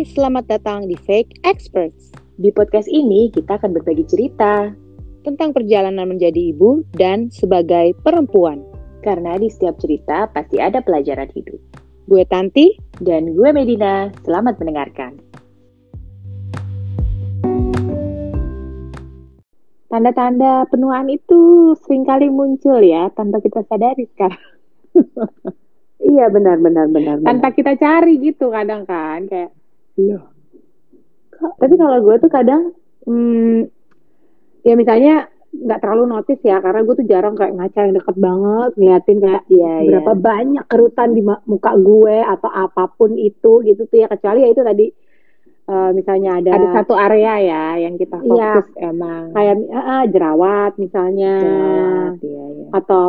Hai, 0.00 0.08
selamat 0.16 0.48
datang 0.48 0.88
di 0.88 0.96
Fake 0.96 1.44
Experts. 1.44 2.08
Di 2.40 2.48
podcast 2.56 2.88
ini 2.88 3.28
kita 3.36 3.60
akan 3.60 3.76
berbagi 3.76 4.08
cerita 4.08 4.72
tentang 5.28 5.52
perjalanan 5.52 6.08
menjadi 6.08 6.56
ibu 6.56 6.80
dan 6.96 7.28
sebagai 7.28 7.92
perempuan. 8.00 8.64
karena 9.04 9.36
di 9.36 9.52
setiap 9.52 9.76
cerita 9.76 10.24
pasti 10.32 10.56
ada 10.56 10.80
pelajaran 10.80 11.28
hidup. 11.36 11.60
Gue 12.08 12.24
Tanti, 12.24 12.80
Dan 12.96 13.36
gue 13.36 13.52
Medina, 13.52 14.08
selamat 14.24 14.56
mendengarkan. 14.56 15.20
tanda-tanda 19.92 20.64
penuaan 20.72 21.12
itu 21.12 21.76
sering 21.84 22.08
kali 22.08 22.32
muncul 22.32 22.80
ya 22.80 23.12
tanpa 23.12 23.44
kita 23.44 23.68
sadari 23.68 24.08
sekarang. 24.16 24.44
Iya 26.00 26.32
benar 26.32 26.56
benar 26.58 26.88
benar. 26.88 27.20
Tanpa 27.22 27.52
kita 27.52 27.76
cari 27.76 28.16
gitu 28.18 28.48
kadang 28.50 28.88
kan 28.88 29.28
kayak 29.28 29.59
Iya. 29.96 30.18
Tapi 31.56 31.74
kalau 31.74 31.98
gue 32.00 32.16
tuh 32.18 32.28
kadang, 32.28 32.76
hmm, 33.04 33.64
ya 34.60 34.74
misalnya 34.76 35.14
nggak 35.50 35.80
terlalu 35.80 36.04
notice 36.06 36.42
ya, 36.42 36.60
karena 36.60 36.84
gue 36.84 36.94
tuh 36.94 37.06
jarang 37.08 37.34
kayak 37.34 37.56
ngaca 37.56 37.80
yang 37.80 37.94
deket 37.96 38.16
banget, 38.16 38.70
ngeliatin 38.76 39.18
kayak 39.18 39.42
Iya, 39.48 39.72
berapa 39.82 40.12
banyak 40.14 40.64
kerutan 40.66 41.10
di 41.10 41.22
muka 41.24 41.72
gue 41.74 42.16
atau 42.22 42.46
apa 42.46 42.86
pun 42.92 43.16
itu 43.16 43.64
gitu 43.64 43.82
tuh 43.84 43.98
ya, 43.98 44.06
kecuali 44.06 44.44
ya 44.44 44.48
itu 44.48 44.62
tadi 44.62 44.86
eh, 45.66 45.90
misalnya 45.90 46.38
ada, 46.38 46.50
ada 46.50 46.68
satu 46.76 46.94
area 46.94 47.34
ya 47.38 47.64
yang 47.80 47.94
kita 47.94 48.18
Iya. 48.20 48.58
fokus 48.58 48.68
emang. 48.76 49.22
kayak 49.32 49.54
eh, 49.64 50.04
jerawat 50.08 50.72
misalnya, 50.76 51.32
Jerawat, 51.38 52.12
iya, 52.20 52.44
iya. 52.52 52.66
atau 52.70 53.08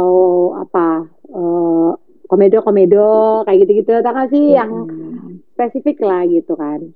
apa 0.55 0.87
eh, 1.27 1.91
komedo 2.25 2.57
komedo 2.61 3.09
kayak 3.43 3.59
gitu-gitu, 3.61 3.91
tau 3.99 4.13
gak 4.13 4.29
sih 4.31 4.55
yang 4.55 4.71
Hmm. 4.87 5.30
Spesifik 5.61 6.01
lah 6.01 6.25
gitu 6.25 6.57
kan. 6.57 6.89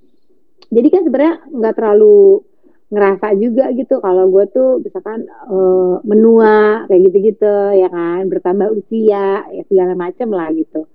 Jadi 0.73 0.87
kan 0.89 1.05
sebenarnya 1.05 1.35
nggak 1.53 1.75
terlalu 1.77 2.41
ngerasa 2.89 3.27
juga 3.37 3.69
gitu 3.77 3.97
kalau 4.01 4.29
gue 4.33 4.45
tuh 4.49 4.81
misalkan 4.81 5.29
eh, 5.29 5.95
menua 6.01 6.85
kayak 6.89 7.01
gitu-gitu 7.09 7.55
ya 7.77 7.89
kan, 7.93 8.25
bertambah 8.25 8.73
usia 8.73 9.45
ya 9.45 9.63
segala 9.69 9.93
macem 9.93 10.33
lah 10.33 10.49
gitu. 10.49 10.89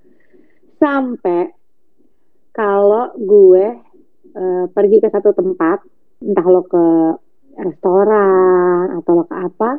Sampai 0.83 1.55
kalau 2.51 3.15
gue 3.15 3.67
eh, 4.35 4.65
pergi 4.67 4.99
ke 4.99 5.09
satu 5.15 5.31
tempat, 5.31 5.87
entah 6.27 6.47
lo 6.51 6.67
ke 6.67 6.85
restoran 7.55 8.99
atau 8.99 9.23
lo 9.23 9.25
ke 9.31 9.37
apa, 9.39 9.71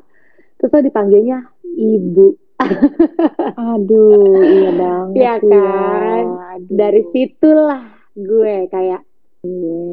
terus 0.56 0.72
lo 0.72 0.80
dipanggilnya 0.80 1.44
ibu. 1.75 2.50
Aduh, 3.75 4.41
iya 4.41 4.71
banget. 4.75 5.15
Iya 5.17 5.33
ya. 5.37 5.49
kan? 5.49 6.23
Aduh. 6.57 6.69
Dari 6.69 7.01
situlah 7.13 7.83
gue 8.15 8.55
kayak. 8.69 9.01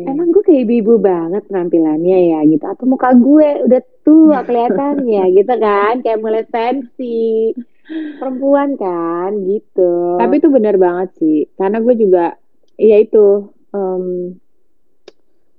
Emang 0.04 0.28
gue 0.28 0.44
kayak 0.44 0.68
ibu-ibu 0.68 1.00
banget 1.00 1.40
penampilannya 1.48 2.36
ya 2.36 2.44
gitu 2.44 2.68
Atau 2.68 2.84
muka 2.84 3.16
gue 3.16 3.64
udah 3.64 3.80
tua 4.04 4.38
kelihatannya 4.46 5.24
gitu 5.40 5.54
kan 5.56 6.04
Kayak 6.04 6.20
mulai 6.20 6.44
fancy 6.52 7.56
Perempuan 7.88 8.76
kan 8.76 9.32
gitu 9.48 10.20
Tapi 10.20 10.34
itu 10.36 10.52
benar 10.52 10.76
banget 10.76 11.08
sih, 11.16 11.48
karena 11.56 11.80
gue 11.80 11.94
juga, 11.96 12.36
ya 12.76 13.00
itu 13.00 13.48
em, 13.72 14.36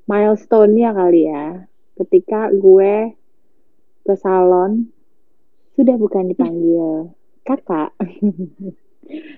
milestone-nya 0.06 0.94
kali 0.94 1.26
ya, 1.26 1.66
ketika 1.98 2.54
gue 2.54 3.18
ke 4.06 4.14
salon 4.14 4.94
sudah 5.80 5.96
bukan 5.96 6.28
dipanggil 6.28 7.16
kakak, 7.42 7.96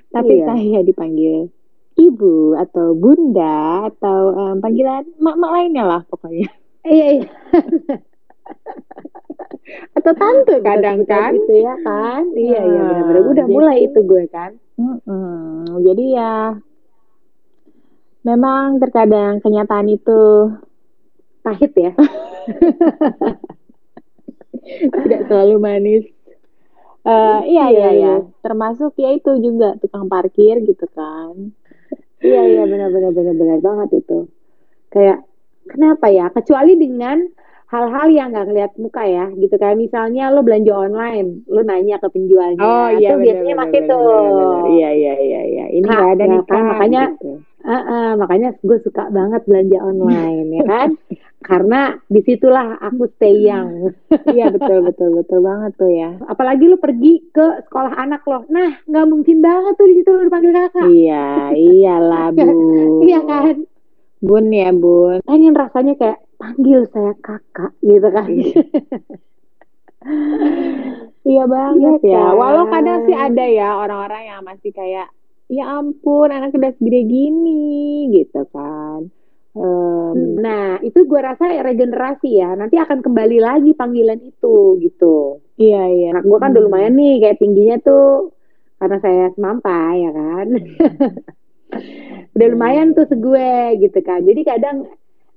tapi 0.10 0.34
Iya. 0.36 0.46
saya 0.48 0.80
dipanggil 0.82 1.54
ibu 1.94 2.58
atau 2.58 2.92
bunda 2.92 3.86
atau 3.88 4.20
em, 4.34 4.58
panggilan 4.58 5.06
mak-mak 5.16 5.52
lainnya 5.54 5.86
lah 5.86 6.02
pokoknya, 6.04 6.50
Iya 6.82 7.06
iya 7.16 7.28
atau 9.94 10.12
tante 10.12 10.60
kadang 10.60 11.06
kan. 11.06 11.32
Itu 11.32 11.54
ya 11.56 11.78
kan 11.80 12.28
Iya 12.34 12.60
iya 12.60 12.82
Nah, 12.84 13.02
benar-benar 13.06 13.32
Udah 13.32 13.46
jadi- 13.46 13.54
mulai 13.54 13.78
itu 13.86 14.00
gue 14.02 14.24
kan 14.28 14.52
Mm-mm. 14.76 15.78
Jadi 15.80 16.06
ya, 16.12 16.58
memang 18.24 18.82
terkadang 18.82 19.38
kenyataan 19.40 19.88
itu 19.88 20.52
Pahit 21.42 21.72
ya 21.74 21.94
tidak 25.04 25.22
selalu 25.26 25.56
manis. 25.58 26.06
Eh, 27.02 27.40
iya, 27.50 27.66
iya, 27.74 27.90
iya. 27.98 28.14
Termasuk 28.46 28.94
ya 29.02 29.10
itu 29.18 29.32
juga 29.42 29.74
tukang 29.82 30.06
parkir 30.06 30.62
gitu 30.62 30.86
kan. 30.94 31.34
Iya 32.22 32.42
iya 32.46 32.64
benar-benar 32.70 33.10
benar-benar 33.18 33.60
banget 33.66 34.06
itu. 34.06 34.30
Kayak 34.94 35.26
kenapa 35.66 36.14
ya? 36.14 36.30
Kecuali 36.30 36.78
dengan 36.78 37.26
hal-hal 37.72 38.08
yang 38.12 38.36
nggak 38.36 38.48
ngeliat 38.52 38.72
muka 38.76 39.04
ya, 39.08 39.32
gitu 39.32 39.56
kayak 39.56 39.80
misalnya 39.80 40.28
lo 40.28 40.44
belanja 40.44 40.76
online, 40.76 41.48
lo 41.48 41.64
nanya 41.64 42.04
ke 42.04 42.08
penjualnya, 42.12 42.60
tuh 43.00 43.18
biasanya 43.24 43.56
masih 43.56 43.82
tuh. 43.88 44.68
Iya, 44.76 44.90
iya, 44.92 45.14
iya, 45.16 45.42
iya. 45.48 45.66
Ini 45.80 45.86
nggak 45.88 46.12
ada 46.20 46.24
ya 46.24 46.32
nih 46.36 46.42
kan, 46.52 46.64
makanya 46.68 47.04
gitu. 47.16 47.32
Ah, 47.62 47.78
ah, 47.78 48.10
makanya 48.18 48.58
gue 48.60 48.78
suka 48.82 49.08
banget 49.14 49.46
belanja 49.48 49.80
online 49.86 50.50
ya 50.52 50.64
kan, 50.68 50.90
karena 51.48 51.82
di 52.12 52.20
situlah 52.28 52.76
aku 52.84 53.08
stay 53.16 53.40
young. 53.40 53.96
Iya, 54.36 54.52
betul, 54.52 54.84
betul, 54.84 55.10
betul 55.24 55.40
banget 55.40 55.72
tuh 55.80 55.92
ya. 55.92 56.12
Apalagi 56.28 56.68
lo 56.68 56.76
pergi 56.76 57.32
ke 57.32 57.64
sekolah 57.72 57.96
anak 57.96 58.28
lo, 58.28 58.44
nah 58.52 58.84
nggak 58.84 59.08
mungkin 59.08 59.40
banget 59.40 59.80
tuh 59.80 59.88
di 59.88 59.96
situ 59.96 60.10
lo 60.12 60.28
dipanggil 60.28 60.52
kakak, 60.52 60.88
Iya, 60.92 61.26
iyalah, 61.72 62.36
Bu. 62.36 62.44
iya 63.08 63.20
kan? 63.24 63.56
Bun 64.22 64.54
ya, 64.54 64.70
Bun. 64.76 65.24
Pengen 65.26 65.56
rasanya 65.56 65.96
kayak 65.98 66.20
panggil 66.42 66.80
saya 66.90 67.14
kakak 67.22 67.72
gitu 67.82 68.08
kan. 68.10 68.30
Iya 71.24 71.44
banget 71.56 71.96
Iya 72.02 72.12
ya. 72.14 72.24
kan? 72.26 72.32
Walau 72.34 72.66
kadang 72.74 73.00
sih 73.06 73.16
ada 73.16 73.46
ya 73.46 73.78
orang-orang 73.78 74.24
yang 74.26 74.42
masih 74.42 74.72
kayak, 74.74 75.08
ya 75.48 75.64
ampun, 75.78 76.30
anak 76.34 76.56
udah 76.58 76.72
segede 76.74 77.02
gini, 77.06 77.62
gitu 78.16 78.42
kan. 78.50 79.00
Em, 79.54 80.18
Nah, 80.40 80.80
itu 80.82 81.00
gue 81.06 81.22
rasa 81.22 81.46
regenerasi 81.62 82.30
ya. 82.42 82.56
Nanti 82.56 82.76
akan 82.80 83.00
kembali 83.06 83.38
lagi 83.38 83.72
panggilan 83.76 84.20
itu 84.24 84.56
gitu. 84.82 85.40
iya, 85.60 85.86
iya. 85.88 86.06
Anak 86.12 86.26
gue 86.26 86.38
kan 86.42 86.52
udah 86.52 86.64
Hmm. 86.64 86.68
lumayan 86.68 86.94
nih, 86.98 87.14
kayak 87.22 87.38
tingginya 87.38 87.78
tuh 87.80 88.34
karena 88.82 88.98
saya 88.98 89.26
semampai 89.36 89.94
ya 90.02 90.12
kan. 90.12 90.48
udah 92.36 92.48
lumayan 92.52 92.88
tuh 92.98 93.06
segue 93.08 93.52
gitu 93.84 94.00
kan. 94.02 94.24
Jadi 94.24 94.42
kadang 94.44 94.78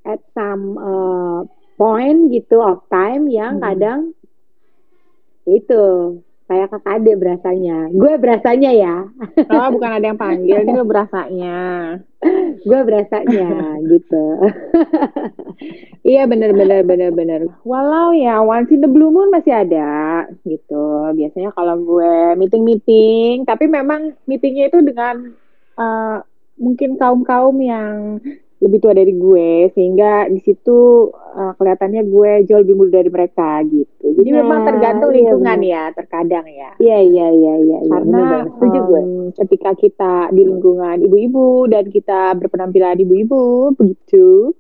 at 0.04 0.20
some 0.32 0.76
uh, 0.76 1.40
point 1.74 2.30
gitu 2.30 2.60
of 2.60 2.84
time 2.86 3.26
yang 3.26 3.58
Hmm. 3.58 3.64
kadang 3.64 4.00
itu 5.44 5.82
kayak 6.44 6.68
kakak 6.70 7.00
adik 7.00 7.16
berasanya. 7.16 7.88
Gue 7.88 8.20
berasanya 8.20 8.70
ya. 8.70 8.96
Oh, 9.48 9.68
bukan 9.72 9.90
ada 9.96 10.06
yang 10.12 10.20
panggil, 10.20 10.60
ini 10.60 10.72
lo 10.72 10.84
berasanya. 10.92 11.58
gue 12.64 12.80
berasanya 12.84 13.48
gitu. 13.84 14.24
Iya, 16.04 16.28
bener, 16.28 16.52
bener, 16.52 16.84
bener, 16.84 17.10
bener. 17.16 17.40
Walau 17.64 18.12
ya, 18.12 18.44
once 18.44 18.68
in 18.68 18.84
the 18.84 18.90
blue 18.90 19.08
moon 19.08 19.32
masih 19.32 19.56
ada, 19.56 20.24
gitu. 20.44 21.08
Biasanya 21.16 21.48
kalau 21.56 21.80
gue 21.80 22.36
meeting-meeting, 22.36 23.48
tapi 23.48 23.64
memang 23.64 24.12
meetingnya 24.28 24.68
itu 24.68 24.84
dengan 24.84 25.32
eh, 25.74 26.16
mungkin 26.60 27.00
kaum-kaum 27.00 27.56
yang 27.56 28.20
lebih 28.58 28.78
tua 28.80 28.94
dari 28.94 29.12
gue, 29.12 29.68
sehingga 29.70 30.26
di 30.26 30.38
situ 30.38 31.10
eh, 31.12 31.52
kelihatannya 31.54 32.02
gue 32.06 32.30
jauh 32.46 32.62
lebih 32.62 32.76
muda 32.76 32.98
dari 32.98 33.10
mereka, 33.10 33.60
gitu. 33.66 34.06
Jadi 34.14 34.30
Nah, 34.30 34.36
memang 34.40 34.60
tergantung 34.64 35.10
iya, 35.10 35.16
lingkungan 35.20 35.58
bener. 35.58 35.72
ya, 35.74 35.82
terkadang 35.92 36.46
ya. 36.46 36.70
Iya 36.78 36.98
iya 37.02 37.26
iya 37.28 37.54
iya. 37.58 37.78
iya, 37.82 37.90
Karena 37.90 38.20
gue. 38.46 39.00
em, 39.02 39.10
ketika 39.34 39.70
kita 39.74 40.14
di 40.30 40.42
lingkungan 40.44 40.96
ibu-ibu 41.02 41.66
dan 41.66 41.84
kita 41.90 42.34
berpenampilan 42.34 42.96
ibu-ibu 42.96 43.42
begitu, 43.74 44.54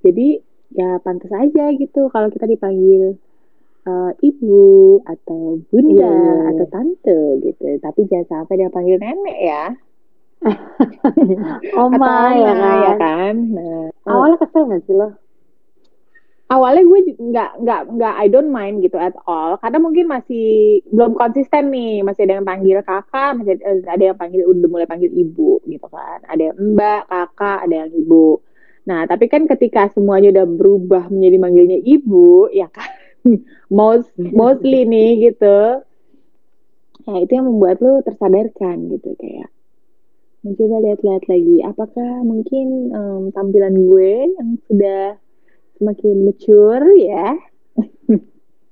jadi 0.00 0.40
ya 0.72 0.98
pantas 0.98 1.30
aja 1.30 1.70
gitu 1.72 2.10
kalau 2.10 2.28
kita 2.28 2.44
dipanggil 2.44 3.14
eh, 3.86 4.12
ibu 4.18 4.58
atau 5.04 5.62
bunda 5.70 5.94
Iya, 5.94 6.10
iya, 6.10 6.34
iya. 6.34 6.50
atau 6.50 6.66
tante 6.66 7.18
gitu. 7.40 7.64
Tapi 7.78 8.00
jangan 8.10 8.26
sampai 8.42 8.54
dia 8.58 8.68
panggil 8.68 8.98
nenek 8.98 9.38
ya. 9.38 9.64
Oma 11.82 12.14
Atau 12.14 12.38
ya 12.44 12.52
oma, 12.52 12.72
kan. 12.72 12.76
ya 12.84 12.92
kan. 13.02 13.34
Nah, 13.56 13.88
Awalnya 14.06 14.36
kesel 14.42 14.62
gak 14.70 14.82
sih 14.86 14.94
lo? 14.94 15.08
awalnya 16.46 16.86
gue 16.86 17.00
nggak 17.18 17.50
nggak 17.58 17.80
nggak 17.98 18.14
I 18.22 18.26
don't 18.30 18.54
mind 18.54 18.78
gitu 18.78 18.94
at 19.02 19.18
all. 19.26 19.58
Karena 19.58 19.78
mungkin 19.82 20.06
masih 20.06 20.46
belum 20.94 21.18
konsisten 21.18 21.74
nih. 21.74 22.06
Masih 22.06 22.22
ada 22.26 22.38
yang 22.38 22.46
panggil 22.46 22.78
kakak 22.86 23.30
masih 23.38 23.58
ada, 23.58 23.98
ada 23.98 24.04
yang 24.14 24.18
panggil 24.18 24.46
udah 24.46 24.68
mulai 24.70 24.86
panggil 24.86 25.10
ibu 25.10 25.58
gitu 25.66 25.86
kan. 25.90 26.22
Ada 26.30 26.54
yang 26.54 26.56
mbak 26.74 27.00
kakak 27.10 27.58
ada 27.66 27.74
yang 27.86 27.90
ibu. 27.90 28.38
Nah 28.86 29.00
tapi 29.10 29.26
kan 29.26 29.50
ketika 29.50 29.90
semuanya 29.90 30.30
udah 30.38 30.46
berubah 30.46 31.04
menjadi 31.10 31.36
manggilnya 31.42 31.78
ibu 31.82 32.46
ya 32.54 32.70
kan? 32.70 32.90
Most 33.74 34.14
mostly 34.16 34.86
nih 34.86 35.32
gitu. 35.32 35.82
Ya 37.06 37.14
itu 37.22 37.32
yang 37.38 37.46
membuat 37.50 37.82
lu 37.82 38.02
tersadarkan 38.06 38.76
gitu 38.94 39.14
kayak 39.18 39.50
mencoba 40.46 40.76
lihat-lihat 40.86 41.24
lagi. 41.26 41.56
Apakah 41.66 42.22
mungkin 42.22 42.94
um, 42.94 43.22
tampilan 43.34 43.74
gue 43.74 44.12
yang 44.38 44.48
sudah 44.70 45.18
semakin 45.76 46.16
mature 46.30 46.86
ya? 47.02 47.34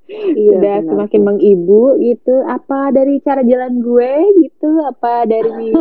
Iya, 0.05 0.61
sudah 0.61 0.77
benar. 0.85 0.89
semakin 0.93 1.23
mengibu 1.25 1.97
gitu. 1.99 2.45
Apa 2.47 2.95
dari 2.95 3.19
cara 3.25 3.43
jalan 3.43 3.83
gue 3.83 4.13
gitu? 4.47 4.71
Apa 4.87 5.27
dari 5.27 5.75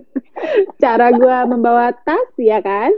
cara 0.82 1.12
gue 1.12 1.36
membawa 1.50 1.92
tas 1.92 2.30
ya 2.40 2.62
kan? 2.64 2.94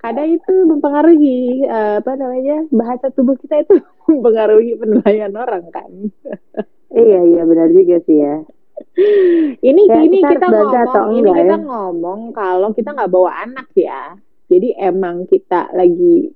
Kadang 0.00 0.32
itu 0.32 0.54
mempengaruhi 0.64 1.68
uh, 1.68 2.00
apa 2.00 2.16
namanya 2.16 2.64
bahasa 2.72 3.12
tubuh 3.12 3.36
kita 3.36 3.66
itu 3.66 3.84
mempengaruhi 4.08 4.80
penilaian 4.80 5.34
orang 5.36 5.68
kan. 5.68 5.90
Iya 6.90 7.20
iya 7.22 7.42
benar 7.46 7.68
juga 7.70 8.02
sih 8.08 8.18
ya 8.18 8.42
ini 9.70 9.82
ya, 9.88 10.00
ini 10.02 10.18
kita, 10.20 10.36
kita 10.36 10.46
ngomong 10.50 11.08
ini 11.16 11.30
kita 11.30 11.56
ya? 11.56 11.56
ngomong 11.58 12.20
kalau 12.32 12.68
kita 12.74 12.90
nggak 12.96 13.12
bawa 13.12 13.30
anak 13.44 13.68
ya. 13.76 14.16
Jadi 14.50 14.74
emang 14.76 15.30
kita 15.30 15.70
lagi 15.72 16.34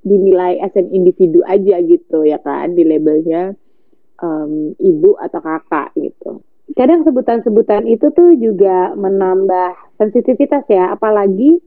dinilai 0.00 0.62
as 0.62 0.72
an 0.78 0.88
individu 0.94 1.44
aja 1.44 1.82
gitu 1.82 2.24
ya 2.24 2.40
kan 2.40 2.72
di 2.72 2.86
labelnya 2.86 3.52
um, 4.22 4.72
ibu 4.78 5.18
atau 5.18 5.40
kakak 5.42 5.92
gitu. 5.98 6.40
Kadang 6.78 7.02
sebutan-sebutan 7.02 7.90
itu 7.90 8.14
tuh 8.14 8.38
juga 8.38 8.94
menambah 8.94 9.98
sensitivitas 9.98 10.62
ya 10.70 10.94
apalagi 10.94 11.58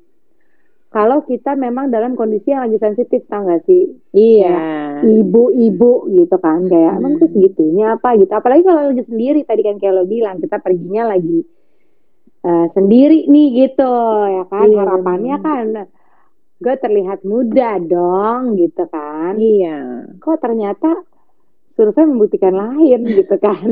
kalau 0.88 1.26
kita 1.26 1.58
memang 1.58 1.90
dalam 1.92 2.16
kondisi 2.16 2.54
yang 2.54 2.70
lagi 2.70 2.80
sensitif 2.80 3.26
tau 3.28 3.44
gak 3.50 3.66
sih? 3.66 3.98
Iya 4.14 4.62
ibu-ibu 5.04 6.08
gitu 6.10 6.36
kan 6.40 6.66
kayak 6.72 6.92
hmm. 6.96 7.00
emang 7.00 7.14
tuh 7.20 7.30
segitunya 7.30 8.00
apa? 8.00 8.16
Gitu. 8.16 8.32
Apalagi 8.32 8.64
kalau 8.64 8.82
lagi 8.90 9.04
sendiri 9.06 9.42
tadi 9.44 9.62
kan 9.62 9.76
kayak 9.78 9.94
lo 9.94 10.04
bilang 10.08 10.40
kita 10.40 10.58
perginya 10.64 11.14
lagi 11.14 11.44
uh, 12.48 12.68
sendiri 12.72 13.28
nih 13.28 13.48
gitu 13.68 13.94
ya 14.28 14.44
kan? 14.48 14.68
Iya, 14.72 14.80
harapannya 14.80 15.36
bener. 15.40 15.46
kan 15.46 15.68
gue 16.64 16.76
terlihat 16.80 17.20
muda 17.28 17.72
dong 17.84 18.56
gitu 18.56 18.84
kan? 18.88 19.36
Iya. 19.36 20.08
Kok 20.24 20.38
ternyata 20.40 21.04
survei 21.76 22.08
membuktikan 22.08 22.56
lain 22.56 23.02
gitu 23.04 23.36
kan? 23.38 23.68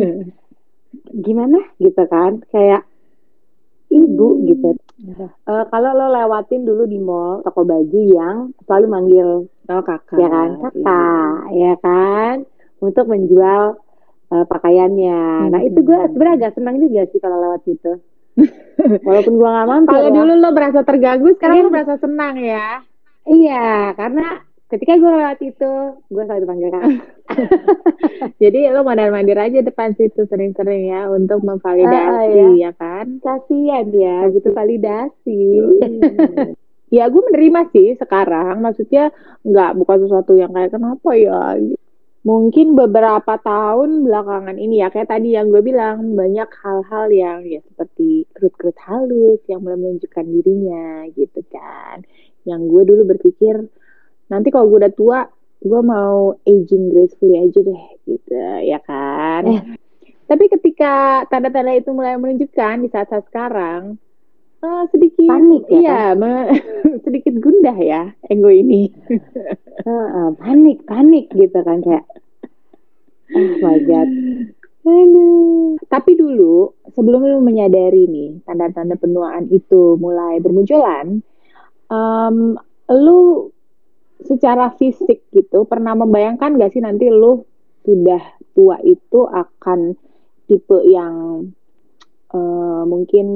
Gimana? 1.25 1.60
Gitu 1.80 2.04
kan? 2.12 2.44
Kayak 2.51 2.83
ibu 3.92 4.28
hmm. 4.39 4.44
gitu. 4.48 4.69
Uh, 5.50 5.66
kalau 5.74 5.92
lo 5.98 6.07
lewatin 6.13 6.62
dulu 6.62 6.86
di 6.86 7.01
mall 7.01 7.42
toko 7.42 7.66
baju 7.66 8.00
yang 8.00 8.54
selalu 8.69 8.86
manggil 8.88 9.28
oh, 9.77 9.83
kakak, 9.83 10.18
ya 10.19 10.27
kan 10.27 10.50
kakak, 10.59 11.35
iya. 11.53 11.63
ya 11.71 11.73
kan, 11.79 12.35
untuk 12.83 13.06
menjual 13.07 13.79
uh, 14.31 14.45
pakaiannya. 14.50 15.21
Hmm. 15.47 15.50
Nah 15.53 15.62
itu 15.63 15.79
gue 15.79 16.00
sebenarnya 16.12 16.35
agak 16.41 16.53
senang 16.57 16.75
juga 16.81 17.01
sih 17.12 17.19
kalau 17.21 17.38
lewat 17.39 17.62
situ. 17.63 17.94
Walaupun 19.07 19.33
gue 19.38 19.50
gak 19.50 19.68
mampir. 19.68 19.91
Kalau 19.91 20.09
ya. 20.09 20.15
dulu 20.15 20.33
lo 20.39 20.50
berasa 20.56 20.79
terganggu, 20.81 21.29
sekarang 21.35 21.57
ya. 21.59 21.63
lo 21.63 21.69
merasa 21.69 21.95
senang 22.00 22.35
ya? 22.39 22.68
Iya, 23.21 23.94
karena 23.94 24.41
ketika 24.71 24.95
gue 24.95 25.12
lewat 25.12 25.39
itu 25.44 25.71
gue 26.07 26.23
selalu 26.23 26.41
dipanggil 26.47 26.69
kak 26.71 26.83
jadi 28.41 28.71
lo 28.71 28.88
mandar 28.88 29.12
mandir 29.12 29.35
aja 29.35 29.59
depan 29.59 29.91
situ 30.00 30.23
sering-sering 30.31 30.88
ya 30.88 31.12
untuk 31.12 31.44
memvalidasi 31.44 32.31
uh, 32.31 32.56
ya. 32.56 32.71
ya 32.71 32.71
kan 32.79 33.19
kasian 33.19 33.91
ya 33.91 34.31
butuh 34.31 34.56
validasi 34.56 35.44
ya 36.92 37.08
gue 37.08 37.22
menerima 37.32 37.62
sih 37.72 37.96
sekarang. 37.98 38.60
Maksudnya 38.62 39.10
nggak 39.48 39.72
bukan 39.80 39.98
sesuatu 40.06 40.36
yang 40.36 40.52
kayak 40.52 40.76
kenapa 40.76 41.10
ya? 41.16 41.58
Mungkin 42.22 42.78
beberapa 42.78 43.34
tahun 43.42 44.06
belakangan 44.06 44.62
ini 44.62 44.86
ya 44.86 44.94
kayak 44.94 45.10
tadi 45.10 45.34
yang 45.34 45.50
gue 45.50 45.66
bilang 45.66 46.14
banyak 46.14 46.46
hal-hal 46.62 47.10
yang 47.10 47.42
ya 47.50 47.66
seperti 47.66 48.30
kerut-kerut 48.38 48.78
halus 48.86 49.42
yang 49.50 49.66
mulai 49.66 49.80
menunjukkan 49.80 50.26
dirinya 50.30 51.10
gitu 51.18 51.42
kan. 51.50 52.06
Yang 52.46 52.62
gue 52.70 52.84
dulu 52.94 53.02
berpikir 53.18 53.66
nanti 54.30 54.54
kalau 54.54 54.70
gue 54.70 54.86
udah 54.86 54.94
tua 54.94 55.20
gue 55.62 55.82
mau 55.82 56.38
aging 56.46 56.94
gracefully 56.94 57.42
aja 57.42 57.60
deh 57.62 57.86
gitu 58.06 58.38
ya 58.66 58.78
kan. 58.86 59.44
Eh. 59.48 59.64
tapi 60.32 60.48
ketika 60.48 61.28
tanda-tanda 61.28 61.76
itu 61.76 61.92
mulai 61.92 62.16
menunjukkan 62.16 62.86
di 62.86 62.88
saat-saat 62.88 63.28
sekarang 63.28 64.00
uh, 64.62 64.84
sedikit 64.90 65.25
panik 65.28 65.63
ya 65.69 65.78
iya 65.78 66.02
kan? 66.13 66.46
sedikit 67.06 67.36
gundah 67.42 67.78
ya 67.78 68.13
ego 68.30 68.50
ini 68.50 68.90
uh, 69.86 69.90
uh, 69.90 70.30
panik 70.38 70.86
panik 70.86 71.28
gitu 71.34 71.60
kan 71.62 71.81
kayak 71.81 72.06
oh 73.36 73.54
my 73.62 73.78
god 73.86 74.10
Aduh. 74.81 75.78
Tapi 75.86 76.18
dulu, 76.18 76.74
sebelum 76.90 77.22
lu 77.22 77.38
menyadari 77.46 78.10
nih, 78.10 78.42
tanda-tanda 78.50 78.98
penuaan 78.98 79.46
itu 79.54 79.94
mulai 80.02 80.42
bermunculan, 80.42 81.22
um, 81.86 82.57
lu 82.90 83.54
secara 84.25 84.74
fisik 84.78 85.25
gitu 85.34 85.66
pernah 85.66 85.98
membayangkan 85.98 86.57
gak 86.57 86.74
sih 86.74 86.81
nanti 86.81 87.10
lu 87.10 87.46
sudah 87.81 88.22
tua 88.54 88.78
itu 88.86 89.25
akan 89.25 89.98
tipe 90.46 90.78
yang 90.86 91.46
uh, 92.31 92.83
mungkin 92.88 93.28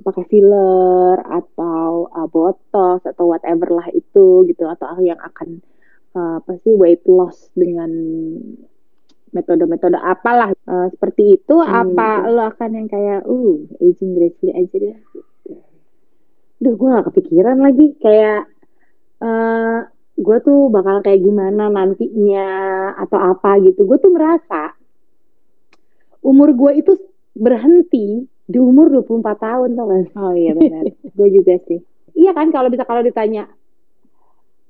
pakai 0.00 0.24
filler 0.30 1.18
atau 1.20 2.08
uh, 2.10 2.28
botox 2.30 3.02
atau 3.04 3.30
whatever 3.30 3.78
lah 3.78 3.88
itu 3.90 4.46
gitu 4.48 4.64
atau 4.66 4.86
yang 5.02 5.18
akan 5.20 5.60
uh, 6.14 6.38
apa 6.42 6.58
sih 6.62 6.74
weight 6.74 7.02
loss 7.06 7.50
dengan 7.52 7.90
metode-metode 9.34 9.98
apalah. 9.98 10.54
Uh, 10.64 10.88
seperti 10.94 11.42
itu 11.42 11.56
hmm. 11.58 11.68
apa 11.68 12.30
lo 12.30 12.54
akan 12.54 12.70
yang 12.78 12.88
kayak 12.88 13.26
uh 13.26 13.58
aging 13.82 14.14
gracefully 14.14 14.54
aja 14.54 14.76
deh. 14.78 14.98
Duh, 16.62 16.74
gue 16.78 16.88
gak 16.88 17.10
kepikiran 17.12 17.58
lagi. 17.60 17.98
Kayak 17.98 18.46
uh, 19.20 19.90
gue 20.14 20.36
tuh 20.46 20.70
bakal 20.70 21.02
kayak 21.02 21.20
gimana 21.20 21.66
nantinya 21.66 22.48
atau 23.02 23.18
apa 23.18 23.58
gitu. 23.66 23.82
Gue 23.84 23.98
tuh 23.98 24.14
merasa 24.14 24.72
umur 26.24 26.54
gue 26.56 26.80
itu 26.80 26.96
berhenti 27.34 28.24
di 28.44 28.58
umur 28.60 28.92
24 28.92 29.24
tahun 29.40 29.68
tau 29.72 29.86
gak 29.88 30.16
oh 30.20 30.34
iya 30.36 30.52
benar. 30.52 30.84
Gue 31.16 31.28
juga 31.32 31.56
sih. 31.64 31.80
Iya 32.14 32.30
kan 32.36 32.52
kalau 32.54 32.68
bisa 32.70 32.86
kalau 32.86 33.02
ditanya 33.02 33.50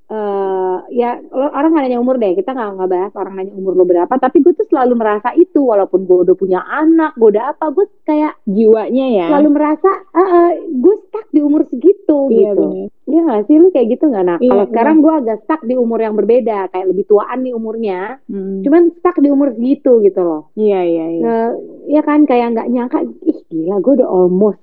uh, 0.08 0.78
ya 0.92 1.16
orang 1.32 1.70
nggak 1.74 1.84
nanya 1.84 2.00
umur 2.00 2.16
deh. 2.20 2.32
Kita 2.36 2.52
nggak 2.52 2.70
nggak 2.76 2.90
bahas 2.90 3.12
orang 3.16 3.34
nanya 3.36 3.54
umur 3.56 3.72
lo 3.76 3.84
berapa. 3.84 4.14
Tapi 4.14 4.36
gue 4.44 4.52
tuh 4.56 4.66
selalu 4.68 4.94
merasa 4.96 5.32
itu 5.36 5.60
walaupun 5.64 6.04
gue 6.04 6.18
udah 6.28 6.36
punya 6.36 6.60
anak 6.64 7.16
gue 7.16 7.28
udah 7.34 7.56
apa 7.56 7.66
gue 7.72 7.86
kayak 8.04 8.34
jiwanya 8.44 9.06
ya. 9.10 9.26
selalu 9.32 9.48
merasa 9.52 9.90
uh, 10.12 10.20
uh, 10.20 10.50
gue 10.68 10.94
stuck 11.08 11.26
di 11.32 11.40
umur 11.40 11.66
segitu 11.68 12.18
iya, 12.30 12.52
gitu. 12.52 12.64
bener. 12.64 12.88
Iya 13.04 13.20
gak 13.28 13.42
sih? 13.48 13.56
Lu 13.60 13.68
kayak 13.68 13.88
gitu 13.96 14.04
gak 14.08 14.24
nah 14.24 14.38
iya, 14.40 14.48
kalau 14.48 14.64
sekarang 14.72 14.96
gue 15.04 15.12
agak 15.12 15.38
stuck 15.44 15.62
di 15.64 15.74
umur 15.76 16.00
yang 16.00 16.14
berbeda 16.16 16.72
kayak 16.72 16.86
lebih 16.88 17.04
tuaan 17.04 17.44
nih 17.44 17.54
umurnya. 17.54 18.00
Hmm. 18.24 18.64
cuman 18.64 18.90
stuck 18.96 19.16
di 19.20 19.28
umur 19.28 19.52
segitu 19.52 20.00
gitu 20.00 20.20
loh. 20.24 20.48
Iya 20.56 20.80
iya 20.84 21.06
iya. 21.20 21.24
Uh, 21.24 21.50
ya 21.90 22.02
kan? 22.04 22.24
Kayak 22.24 22.56
nggak 22.56 22.68
nyangka 22.72 22.98
ih 23.04 23.33
gila 23.54 23.78
gue 23.78 23.92
udah 24.02 24.10
almost 24.10 24.60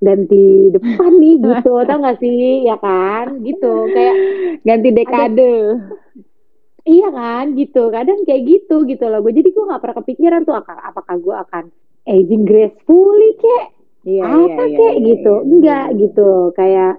ganti 0.00 0.72
depan 0.72 1.12
nih 1.20 1.34
gitu 1.44 1.72
tau 1.84 1.98
gak 2.00 2.18
sih? 2.20 2.64
Ya 2.64 2.76
kan? 2.80 3.44
Gitu 3.44 3.72
kayak 3.92 4.16
ganti 4.64 4.88
dekade. 4.92 5.36
Ada, 5.36 5.52
iya 6.88 7.08
kan? 7.12 7.44
Gitu 7.52 7.82
kadang 7.92 8.24
kayak 8.24 8.42
gitu 8.48 8.88
gitu 8.88 9.04
loh. 9.04 9.20
Gue 9.20 9.36
jadi 9.36 9.48
gue 9.52 9.64
nggak 9.68 9.82
pernah 9.82 9.96
kepikiran 10.00 10.40
tuh 10.48 10.56
apakah 10.56 11.16
gue 11.20 11.36
akan 11.36 11.64
aging 12.06 12.44
gracefully 12.46 13.36
kek? 13.36 13.66
Iya, 14.06 14.22
apa 14.22 14.62
iya, 14.70 14.76
kek? 14.78 14.94
iya, 14.94 15.06
gitu. 15.10 15.34
iya, 15.34 15.44
enggak 15.44 15.86
iya. 15.90 15.98
gitu. 15.98 16.30
Kayak 16.54 16.94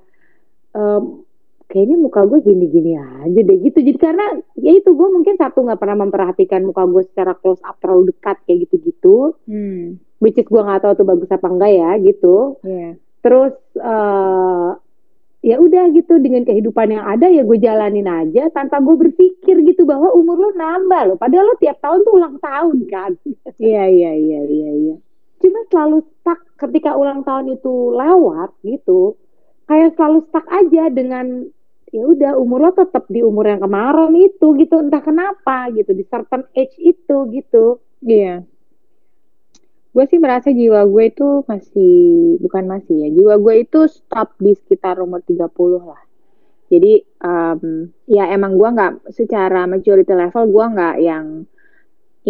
um, 0.76 1.24
kayaknya 1.68 1.98
muka 2.00 2.24
gue 2.28 2.40
gini-gini 2.44 3.00
aja 3.00 3.40
deh 3.40 3.58
gitu. 3.64 3.80
Jadi 3.80 4.00
karena 4.00 4.26
ya 4.60 4.72
itu 4.76 4.90
gue 4.92 5.08
mungkin 5.08 5.36
satu 5.40 5.64
nggak 5.64 5.80
pernah 5.80 6.04
memperhatikan 6.04 6.68
muka 6.68 6.84
gue 6.88 7.04
secara 7.08 7.36
close 7.40 7.64
up 7.64 7.80
terlalu 7.80 8.12
dekat 8.12 8.40
kayak 8.44 8.68
gitu-gitu. 8.68 9.36
Hmm. 9.48 10.00
Which 10.20 10.38
is 10.38 10.48
gue 10.50 10.62
nggak 10.62 10.82
tahu 10.82 10.94
tuh 10.98 11.08
bagus 11.08 11.30
apa 11.30 11.48
enggak 11.48 11.72
ya 11.74 11.92
gitu. 12.02 12.58
Yeah. 12.66 12.94
terus 13.26 13.58
uh, 13.82 14.78
ya 15.44 15.60
udah 15.62 15.94
gitu 15.94 16.18
dengan 16.22 16.48
kehidupan 16.48 16.96
yang 16.96 17.04
ada 17.06 17.28
ya 17.30 17.44
gue 17.46 17.58
jalanin 17.60 18.08
aja 18.08 18.50
tanpa 18.54 18.82
gue 18.82 18.96
berpikir 18.98 19.62
gitu 19.68 19.84
bahwa 19.86 20.14
umur 20.16 20.38
lo 20.38 20.50
nambah 20.56 21.02
lo 21.08 21.16
padahal 21.20 21.54
lo 21.54 21.56
tiap 21.60 21.78
tahun 21.82 22.02
tuh 22.04 22.14
ulang 22.18 22.38
tahun 22.42 22.78
kan. 22.90 23.12
Iya 23.62 23.84
iya 23.90 24.12
iya 24.16 24.42
iya 24.48 24.70
iya. 24.74 24.96
Cuma 25.38 25.62
selalu 25.70 26.02
stuck 26.06 26.42
ketika 26.58 26.98
ulang 26.98 27.22
tahun 27.22 27.58
itu 27.58 27.94
lewat 27.94 28.54
gitu 28.66 29.18
kayak 29.70 29.94
selalu 30.00 30.26
stuck 30.30 30.48
aja 30.50 30.90
dengan 30.90 31.46
ya 31.94 32.04
udah 32.04 32.32
umur 32.36 32.68
lo 32.68 32.72
tetap 32.74 33.08
di 33.08 33.22
umur 33.24 33.48
yang 33.48 33.64
kemarin 33.64 34.12
itu 34.18 34.56
gitu 34.60 34.76
entah 34.82 35.00
kenapa 35.00 35.72
gitu 35.72 35.94
di 35.94 36.04
certain 36.10 36.44
age 36.58 36.76
itu 36.82 37.18
gitu. 37.34 37.80
Iya 38.02 38.46
gue 39.98 40.06
sih 40.06 40.22
merasa 40.22 40.54
jiwa 40.54 40.86
gue 40.86 41.10
itu 41.10 41.42
masih 41.50 41.96
bukan 42.38 42.70
masih 42.70 43.02
ya 43.02 43.10
jiwa 43.10 43.42
gue 43.42 43.66
itu 43.66 43.90
stop 43.90 44.38
di 44.38 44.54
sekitar 44.54 45.02
umur 45.02 45.26
30 45.26 45.42
lah. 45.82 46.06
Jadi 46.70 47.02
um, 47.26 47.90
ya 48.06 48.30
emang 48.30 48.62
gue 48.62 48.70
nggak 48.78 49.10
secara 49.10 49.66
maturity 49.66 50.14
level 50.14 50.54
gue 50.54 50.66
nggak 50.70 50.96
yang 51.02 51.26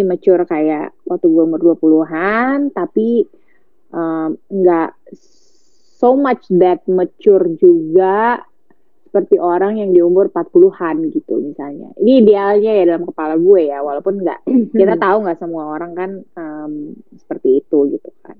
immature 0.00 0.48
kayak 0.48 0.96
waktu 1.04 1.28
gue 1.28 1.44
umur 1.44 1.60
20-an 1.76 2.72
tapi 2.72 3.28
nggak 4.48 4.90
um, 4.96 5.04
so 6.00 6.16
much 6.16 6.48
that 6.48 6.80
mature 6.88 7.52
juga 7.60 8.47
seperti 9.08 9.40
orang 9.40 9.80
yang 9.80 9.90
di 9.90 10.04
umur 10.04 10.28
40-an 10.28 11.08
gitu 11.10 11.40
misalnya. 11.40 11.90
Ini 11.96 12.12
idealnya 12.22 12.72
ya 12.76 12.84
dalam 12.94 13.08
kepala 13.08 13.40
gue 13.40 13.72
ya, 13.72 13.80
walaupun 13.80 14.20
nggak 14.20 14.40
kita 14.78 14.94
tahu 15.00 15.16
nggak 15.24 15.40
semua 15.40 15.64
orang 15.72 15.92
kan 15.96 16.10
um, 16.36 16.72
seperti 17.16 17.64
itu 17.64 17.96
gitu 17.96 18.10
kan. 18.22 18.36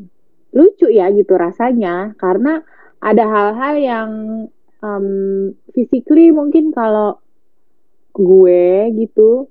Lucu 0.52 0.92
ya 0.92 1.08
gitu 1.10 1.34
rasanya 1.34 2.12
karena 2.20 2.60
ada 3.00 3.24
hal-hal 3.24 3.74
yang 3.80 4.10
um, 4.84 5.08
physically 5.74 6.30
mungkin 6.30 6.70
kalau 6.70 7.18
gue 8.14 8.90
gitu 8.98 9.46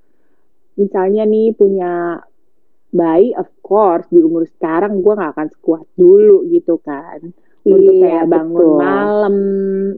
misalnya 0.77 1.24
nih 1.25 1.55
punya 1.55 2.21
bayi 2.91 3.36
of 3.36 3.47
course 3.63 4.07
di 4.12 4.19
umur 4.19 4.47
sekarang 4.47 5.00
gue 5.03 5.13
nggak 5.15 5.33
akan 5.36 5.50
sekuat 5.51 5.86
dulu 5.95 6.47
gitu 6.51 6.79
kan 6.79 7.36
untuk 7.67 7.93
Iya, 7.93 8.01
kayak 8.03 8.25
bangun 8.27 8.55
betul. 8.57 8.77
malam 8.77 9.36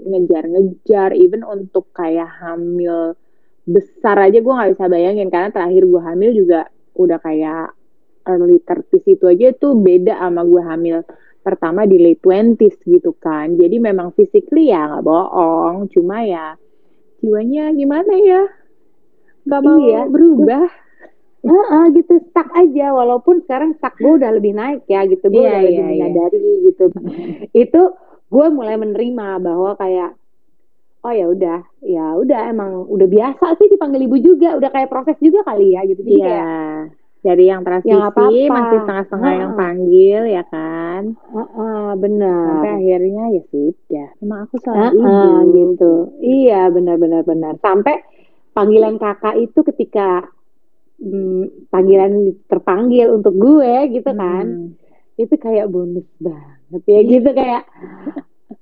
ngejar-ngejar 0.04 1.10
even 1.14 1.42
untuk 1.44 1.86
kayak 1.92 2.30
hamil 2.40 3.14
besar 3.64 4.18
aja 4.20 4.40
gue 4.40 4.50
nggak 4.50 4.72
bisa 4.74 4.86
bayangin 4.88 5.30
karena 5.30 5.50
terakhir 5.50 5.84
gue 5.86 6.02
hamil 6.02 6.32
juga 6.34 6.60
udah 6.94 7.20
kayak 7.20 7.78
early 8.26 8.58
30s 8.60 9.06
itu 9.06 9.26
aja 9.26 9.54
tuh 9.54 9.78
beda 9.78 10.18
sama 10.18 10.42
gue 10.42 10.62
hamil 10.62 10.98
pertama 11.40 11.86
di 11.86 11.98
late 11.98 12.20
20s 12.20 12.82
gitu 12.82 13.14
kan 13.16 13.54
jadi 13.54 13.78
memang 13.78 14.12
physically 14.12 14.70
ya 14.70 14.90
nggak 14.90 15.06
bohong 15.06 15.86
cuma 15.88 16.26
ya 16.26 16.58
jiwanya 17.20 17.72
gimana 17.72 18.14
ya 18.18 18.42
nggak 19.46 19.62
mau 19.62 19.78
Iya. 19.80 20.02
berubah 20.08 20.66
Heeh, 21.42 21.84
gitu 21.94 22.14
stuck 22.28 22.50
aja 22.52 22.92
walaupun 22.92 23.40
sekarang 23.42 23.72
stuck 23.76 23.96
gue 23.96 24.14
udah 24.16 24.32
lebih 24.32 24.52
naik 24.52 24.84
ya 24.86 25.04
gitu 25.04 25.24
gue 25.24 25.38
Iya, 25.38 25.48
udah 25.48 25.62
lebih 25.62 25.72
iya, 25.72 25.88
iya. 25.88 25.92
menyadari 26.06 26.52
gitu 26.66 26.84
itu 27.64 27.82
gue 28.30 28.48
mulai 28.50 28.76
menerima 28.76 29.28
bahwa 29.40 29.72
kayak 29.74 30.20
oh 31.00 31.14
ya 31.14 31.26
udah 31.26 31.60
ya 31.80 32.08
udah 32.14 32.40
emang 32.46 32.84
udah 32.86 33.08
biasa 33.08 33.56
sih 33.56 33.68
dipanggil 33.68 34.04
ibu 34.04 34.18
juga 34.18 34.54
udah 34.54 34.68
kayak 34.68 34.92
proses 34.92 35.16
juga 35.18 35.42
kali 35.44 35.74
ya 35.74 35.84
gitu 35.84 36.02
jadi 36.02 36.12
Iya. 36.14 36.28
kayak 36.28 36.48
Dari 37.20 37.46
yang 37.46 37.68
transisi 37.68 37.92
Ya, 37.92 38.00
nggak 38.00 38.16
apa-apa. 38.16 38.48
masih 38.50 38.78
setengah-setengah 38.80 39.32
yang 39.34 39.52
Heeh. 39.52 39.60
panggil 39.60 40.22
ya 40.26 40.44
kan. 40.46 41.02
heeh, 41.20 41.88
benar 41.98 42.48
Sampai 42.48 42.72
akhirnya 42.80 43.24
ya 43.30 43.44
sudah. 43.46 44.08
Emang 44.20 44.40
aku 44.48 44.56
seorang 44.58 44.88
Heeh, 44.88 45.00
ibu. 45.44 45.52
gitu 45.52 45.92
iya 46.22 46.62
benar-benar 46.68 47.24
benar 47.24 47.54
sampai 47.60 48.00
panggilan 48.52 48.96
kakak 48.96 49.36
itu 49.38 49.60
ketika 49.68 50.32
hmm, 51.00 51.68
panggilan 51.68 52.14
terpanggil 52.46 53.12
untuk 53.12 53.34
gue 53.34 53.74
gitu 53.92 54.12
kan 54.12 54.46
Hmm. 54.46 54.70
itu 55.16 55.36
kayak 55.36 55.68
bonus 55.68 56.08
banget 56.18 56.82
ya 56.86 57.00
gitu 57.04 57.30
kayak 57.30 57.64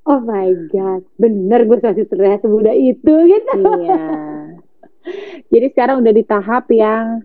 oh 0.04 0.20
my 0.20 0.48
god 0.68 1.02
bener 1.16 1.64
gue 1.64 1.78
masih 1.78 2.06
terlihat 2.06 2.42
semudah 2.42 2.74
itu 2.74 3.14
gitu 3.28 3.60
Iya. 3.78 4.06
Jadi 5.52 5.66
sekarang 5.72 6.02
udah 6.02 6.12
di 6.12 6.24
tahap 6.24 6.68
yang 6.70 7.24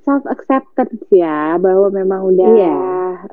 self 0.00 0.26
acceptance 0.26 1.00
ya 1.08 1.56
bahwa 1.56 1.88
memang 1.88 2.20
udah 2.28 2.48
Iya. 2.50 2.76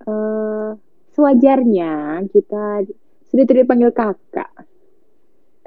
eh, 0.06 0.70
sewajarnya 1.12 1.94
kita 2.30 2.88
sudah 3.28 3.44
tidak 3.44 3.64
dipanggil 3.64 3.92
kakak. 3.92 4.48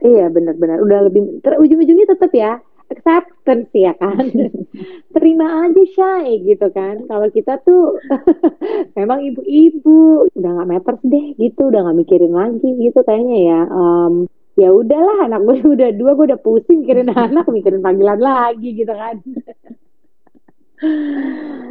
iya 0.01 0.29
benar-benar 0.29 0.81
udah 0.81 0.99
lebih 1.03 1.23
ujung-ujungnya 1.41 2.05
tetap 2.07 2.29
ya 2.31 2.61
acceptance 2.91 3.71
ya 3.73 3.93
kan? 3.97 4.29
Terima 5.15 5.65
aja 5.65 5.85
shy 5.85 6.45
gitu 6.45 6.67
kan? 6.73 7.05
Kalau 7.09 7.29
kita 7.33 7.61
tuh 7.65 7.97
memang 8.99 9.25
ibu-ibu 9.25 10.29
udah 10.35 10.51
nggak 10.61 10.69
matters 10.69 11.03
deh 11.05 11.27
gitu. 11.39 11.71
Udah 11.73 11.81
nggak 11.89 11.99
mikirin 12.05 12.33
lagi 12.35 12.71
gitu 12.81 13.01
kayaknya 13.05 13.39
ya. 13.41 13.61
Em, 13.69 14.15
ya 14.55 14.69
udahlah 14.71 15.27
anak 15.31 15.41
gue 15.47 15.59
udah 15.75 15.89
dua 15.97 16.11
gue 16.19 16.27
udah 16.35 16.41
pusing 16.41 16.85
mikirin 16.85 17.11
anak 17.11 17.47
mikirin 17.49 17.81
panggilan 17.85 18.21
lagi 18.21 18.69
gitu 18.77 18.93
kan? 18.93 19.17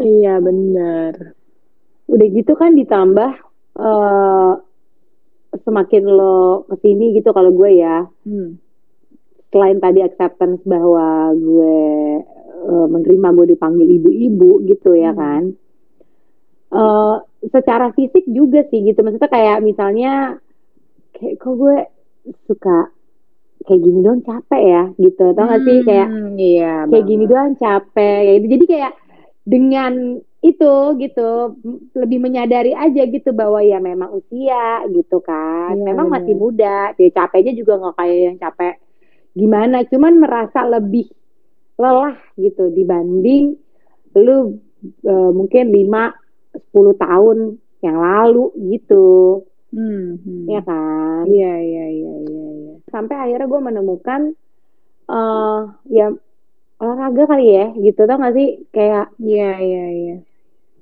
Iya 0.01 0.41
benar. 0.41 1.35
udah 2.03 2.27
gitu 2.35 2.53
kan 2.59 2.75
ditambah 2.75 3.31
eh 3.79 4.53
semakin 5.61 6.03
lo 6.09 6.65
ke 6.65 6.75
sini 6.81 7.13
gitu 7.17 7.29
kalau 7.29 7.53
gue 7.53 7.71
ya. 7.77 8.09
Hmm. 8.25 8.57
Selain 9.53 9.77
tadi 9.77 10.01
acceptance 10.01 10.59
bahwa 10.65 11.07
gue 11.31 11.77
eh, 12.63 12.87
menerima 12.89 13.27
gue 13.31 13.47
dipanggil 13.53 13.87
ibu-ibu 13.87 14.65
gitu 14.65 14.97
ya 14.97 15.13
Hmm. 15.13 15.21
kan 15.21 15.43
Eh 16.73 17.15
secara 17.53 17.93
fisik 17.93 18.25
juga 18.25 18.65
sih 18.67 18.81
gitu. 18.81 19.05
Maksudnya 19.05 19.29
kayak 19.29 19.61
misalnya 19.61 20.41
kayak 21.13 21.37
kok 21.37 21.53
gue 21.53 21.77
suka 22.49 22.89
kayak 23.63 23.77
gini 23.79 23.99
doang 24.01 24.25
capek 24.25 24.61
ya 24.65 24.83
gitu. 24.97 25.37
Tau 25.37 25.45
gak 25.45 25.61
sih? 25.61 25.77
Kayak 25.85 26.09
Hmm, 26.09 26.33
iya 26.33 26.89
kayak 26.89 27.05
gini 27.05 27.23
doang 27.29 27.53
capek 27.55 28.17
ya 28.25 28.33
itu 28.41 28.47
jadi 28.57 28.65
kayak 28.65 28.93
dengan 29.45 29.93
itu 30.41 30.73
gitu 30.97 31.29
lebih 31.93 32.19
menyadari 32.19 32.73
aja 32.75 33.05
gitu 33.05 33.31
bahwa 33.31 33.61
ya 33.61 33.77
memang 33.77 34.09
usia 34.11 34.81
gitu 34.89 35.21
kan. 35.21 35.77
Iya, 35.77 35.85
memang 35.85 36.09
benar. 36.09 36.25
masih 36.25 36.35
muda. 36.35 36.77
Ya 36.97 37.09
capeknya 37.13 37.53
juga 37.53 37.73
nggak 37.77 37.95
kayak 38.01 38.17
yang 38.17 38.37
capek 38.41 38.73
gimana 39.33 39.81
cuman 39.89 40.13
merasa 40.21 40.65
lebih 40.65 41.09
lelah 41.77 42.15
gitu 42.37 42.69
dibanding 42.69 43.57
lu 44.13 44.61
eh, 45.03 45.31
mungkin 45.33 45.65
5 45.73 46.13
10 46.73 46.93
tahun 47.01 47.37
yang 47.81 47.97
lalu 47.97 48.53
gitu 48.73 49.41
Hmm, 49.73 50.21
hmm. 50.21 50.45
ya 50.53 50.61
kan 50.61 51.25
Iya 51.25 51.53
iya 51.65 51.85
iya 51.89 52.13
iya. 52.29 52.45
iya. 52.61 52.73
sampai 52.93 53.15
akhirnya 53.17 53.49
gue 53.49 53.61
menemukan 53.73 54.21
eh 55.09 55.61
ya 55.89 56.13
olahraga 56.77 57.23
kali 57.25 57.45
ya 57.57 57.67
gitu 57.81 58.05
tau 58.05 58.21
gak 58.21 58.37
sih 58.37 58.69
kayak 58.69 59.09
Iya 59.17 59.49
iya 59.57 59.85
iya. 59.89 60.15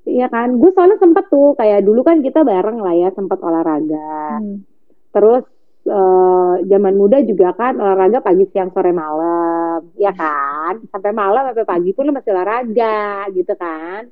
Iya 0.02 0.28
kan, 0.34 0.58
gue 0.58 0.74
soalnya 0.74 0.98
sempet 0.98 1.30
tuh 1.30 1.54
kayak 1.54 1.86
dulu 1.86 2.02
kan 2.02 2.26
kita 2.26 2.42
bareng 2.42 2.82
lah 2.82 2.90
ya 2.98 3.10
sempat 3.14 3.38
olahraga. 3.38 4.42
Hmm. 4.42 4.66
Terus 5.14 5.46
eh, 5.86 6.54
zaman 6.72 6.94
muda 6.98 7.18
juga 7.26 7.54
kan 7.58 7.74
olahraga 7.78 8.22
pagi 8.22 8.46
siang 8.52 8.70
sore 8.74 8.92
malam, 8.94 9.90
ya 9.98 10.12
kan? 10.14 10.82
Sampai 10.92 11.12
malam 11.14 11.42
sampai 11.52 11.66
pagi 11.66 11.92
pun 11.96 12.10
masih 12.14 12.32
olahraga 12.34 13.30
gitu 13.34 13.54
kan? 13.58 14.10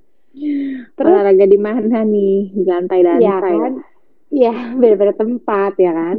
Terus 0.93 1.09
Olahraga 1.09 1.45
di 1.49 1.57
mana 1.57 1.97
nih? 2.05 2.53
Di 2.53 2.63
lantai 2.69 2.99
dan 3.01 3.17
ya 3.21 3.37
kan? 3.41 3.71
Iya 4.29 4.53
beda-beda 4.81 5.13
tempat 5.17 5.73
ya 5.81 5.91
kan. 5.91 6.17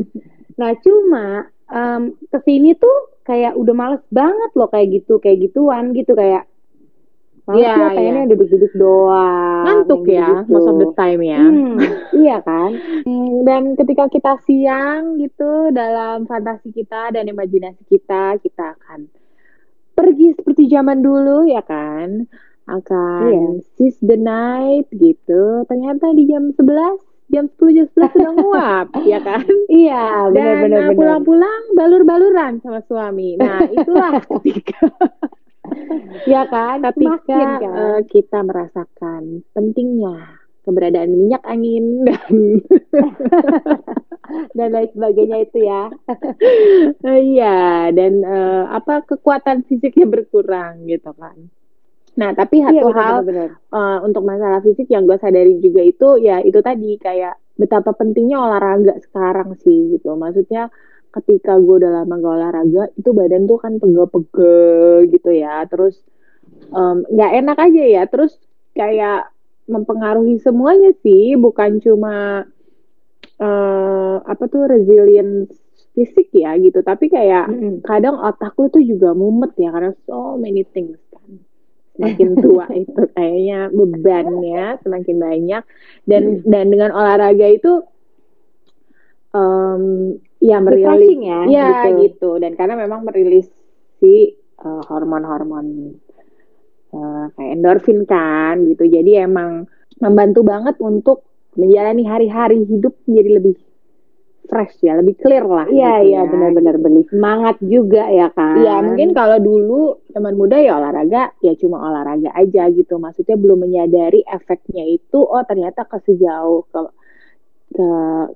Nah 0.58 0.70
cuma 0.82 1.26
em, 1.70 2.02
ke 2.26 2.38
sini 2.42 2.74
tuh 2.74 3.22
kayak 3.22 3.54
udah 3.54 3.74
males 3.76 4.02
banget 4.10 4.50
loh 4.58 4.66
kayak 4.66 4.88
gitu 4.90 5.22
kayak 5.22 5.38
gituan 5.46 5.94
gitu 5.94 6.18
kayak 6.18 6.49
males 7.50 7.58
Iya, 7.60 7.72
lah 7.74 7.90
pengennya 7.90 8.24
duduk-duduk 8.28 8.72
doang. 8.74 9.64
Ngantuk 9.64 10.02
ya, 10.04 10.24
gitu-gitu. 10.24 10.50
most 10.50 10.68
of 10.68 10.76
the 10.76 10.88
time 10.94 11.20
ya. 11.20 11.40
Hmm, 11.40 11.76
iya 12.14 12.36
kan? 12.40 12.70
Hmm, 13.02 13.42
Dan 13.42 13.62
ketika 13.74 14.06
kita 14.06 14.32
siang 14.40 15.02
gitu 15.16 15.50
dalam 15.70 16.24
fantasi 16.24 16.70
kita 16.70 17.10
dan 17.10 17.26
imajinasi 17.26 17.82
kita, 17.84 18.38
kita 18.38 18.74
akan 18.74 19.10
pergi 19.92 20.32
seperti 20.32 20.66
zaman 20.66 21.00
dulu 21.00 21.44
ya 21.44 21.60
kan. 21.60 22.24
Akan 22.64 23.26
Iya. 23.26 23.46
seize 23.74 23.98
the 24.00 24.14
night 24.14 24.86
gitu. 24.90 25.66
Ternyata 25.66 26.14
di 26.14 26.22
jam 26.24 26.48
11, 26.48 27.02
jam 27.28 27.50
10, 27.50 27.74
jam 27.74 27.86
11 27.88 28.10
sudah 28.10 28.32
nguap 28.32 28.86
ya 29.10 29.18
kan. 29.18 29.42
Iya, 29.66 30.04
Dan 30.26 30.32
benar-benar 30.32 30.78
uh, 30.78 30.86
benar. 30.86 30.96
pulang-pulang 30.96 31.62
balur-baluran 31.74 32.52
sama 32.60 32.78
suami. 32.80 33.34
Nah, 33.34 33.66
itulah 33.66 34.22
ketika 34.30 34.86
Ya 36.24 36.42
kan? 36.52 36.82
Semakin 36.82 37.48
kan? 37.60 37.60
uh, 37.64 38.00
kita 38.06 38.38
merasakan 38.42 39.42
pentingnya 39.52 40.40
keberadaan 40.60 41.16
minyak 41.16 41.40
angin 41.42 42.04
dan 42.04 42.60
dan 44.56 44.68
lain 44.70 44.90
sebagainya 44.92 45.38
itu 45.42 45.58
ya. 45.64 45.82
Iya 47.02 47.90
dan 47.90 48.12
eh, 48.22 48.64
apa 48.68 49.02
kekuatan 49.02 49.64
fisiknya 49.66 50.06
berkurang 50.06 50.86
gitu 50.86 51.10
kan. 51.16 51.48
Nah, 52.14 52.30
tapi 52.34 52.60
Iya, 52.60 52.82
satu 52.82 52.88
hal 52.92 53.24
benar-benar. 53.24 53.50
eh, 53.56 53.98
untuk 54.04 54.22
masalah 54.22 54.60
fisik 54.60 54.86
yang 54.90 55.08
gue 55.08 55.16
sadari 55.16 55.58
juga 55.58 55.82
itu 55.82 56.08
ya 56.20 56.44
itu 56.44 56.60
tadi 56.60 57.00
kayak 57.00 57.34
betapa 57.56 57.92
pentingnya 57.92 58.36
olahraga 58.38 58.94
sekarang 59.00 59.56
sih 59.58 59.96
gitu. 59.96 60.12
Maksudnya 60.14 60.68
ketika 61.10 61.58
gue 61.58 61.82
udah 61.82 62.02
lama 62.02 62.14
gak 62.22 62.34
olahraga 62.38 62.82
itu 62.94 63.10
badan 63.10 63.50
tuh 63.50 63.58
kan 63.58 63.78
pegel-pegel 63.82 65.10
gitu 65.10 65.30
ya. 65.34 65.66
Terus 65.66 65.98
nggak 67.10 67.32
enak 67.42 67.58
aja 67.58 67.82
ya. 67.86 68.02
Terus 68.06 68.38
kayak 68.74 69.30
mempengaruhi 69.70 70.38
semuanya 70.42 70.90
sih, 71.02 71.34
bukan 71.38 71.78
cuma 71.82 72.46
eh 73.40 74.16
apa 74.20 74.44
tuh 74.52 74.68
resilience 74.68 75.56
fisik 75.96 76.30
ya 76.30 76.54
gitu, 76.60 76.86
tapi 76.86 77.10
kayak 77.10 77.50
Mm-mm. 77.50 77.82
kadang 77.82 78.14
otak 78.18 78.54
lu 78.54 78.70
tuh 78.70 78.84
juga 78.84 79.10
mumet 79.10 79.50
ya 79.58 79.74
karena 79.74 79.92
so 80.06 80.38
many 80.38 80.62
things 80.62 81.00
kan. 81.10 81.42
Semakin 81.98 82.38
tua 82.38 82.66
itu 82.82 83.02
kayaknya 83.16 83.68
bebannya 83.74 84.78
semakin 84.86 85.16
banyak 85.18 85.62
dan 86.06 86.22
dan 86.46 86.64
dengan 86.70 86.94
olahraga 86.94 87.46
itu 87.50 87.82
um, 89.34 90.14
ya 90.40 90.56
merilis 90.58 90.88
Refreshing 90.88 91.22
ya, 91.28 91.40
ya 91.46 91.68
gitu. 91.84 92.00
gitu. 92.00 92.30
dan 92.40 92.52
karena 92.56 92.74
memang 92.80 93.04
merilis 93.04 93.46
si 94.00 94.32
uh, 94.64 94.82
hormon-hormon 94.88 95.66
uh, 96.96 97.24
kayak 97.36 97.50
endorfin 97.60 98.08
kan 98.08 98.64
gitu 98.64 98.88
jadi 98.88 99.28
emang 99.28 99.68
membantu 100.00 100.40
banget 100.42 100.80
untuk 100.80 101.28
menjalani 101.60 102.08
hari-hari 102.08 102.64
hidup 102.64 102.96
menjadi 103.04 103.30
lebih 103.36 103.56
fresh 104.50 104.82
ya 104.82 104.98
lebih 104.98 105.14
clear 105.22 105.46
lah 105.46 105.70
Iya 105.70 106.02
gitu 106.02 106.08
iya 106.10 106.20
ya. 106.26 106.30
benar-benar 106.30 106.76
benih 106.82 107.06
semangat 107.06 107.56
juga 107.62 108.10
ya 108.10 108.34
kan. 108.34 108.58
Iya 108.58 108.82
mungkin 108.82 109.14
kalau 109.14 109.38
dulu 109.38 110.02
teman 110.10 110.34
muda 110.34 110.58
ya 110.58 110.74
olahraga 110.74 111.30
ya 111.38 111.54
cuma 111.54 111.78
olahraga 111.86 112.34
aja 112.34 112.66
gitu 112.74 112.98
maksudnya 112.98 113.38
belum 113.38 113.62
menyadari 113.62 114.26
efeknya 114.26 114.82
itu 114.90 115.22
oh 115.22 115.42
ternyata 115.46 115.86
ke 115.86 116.02
sejauh 116.02 116.66
ke 116.66 116.80
ke 117.80 117.92